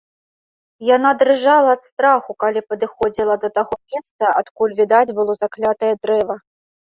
[0.95, 6.35] Яна дрыжала ад страху, калі падыходзіла да таго месца, адкуль відаць было заклятае дрэва.